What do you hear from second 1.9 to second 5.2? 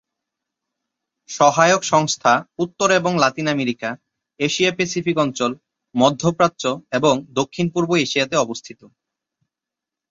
সংস্থা উত্তর এবং লাতিন আমেরিকা, এশিয়া-প্যাসিফিক